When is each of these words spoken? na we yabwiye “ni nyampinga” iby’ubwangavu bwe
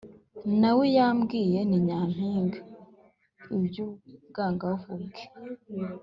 na 0.61 0.71
we 0.77 0.85
yabwiye 0.97 1.59
“ni 1.69 1.77
nyampinga” 1.85 2.59
iby’ubwangavu 3.55 4.91
bwe 5.03 5.23